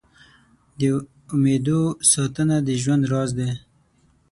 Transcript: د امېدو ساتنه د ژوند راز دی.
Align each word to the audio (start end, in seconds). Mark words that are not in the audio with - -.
د 0.79 0.81
امېدو 1.33 1.81
ساتنه 2.11 2.57
د 2.67 2.69
ژوند 2.81 3.03
راز 3.11 3.29
دی. 3.37 3.49